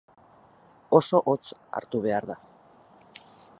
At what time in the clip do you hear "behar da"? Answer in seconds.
2.07-2.41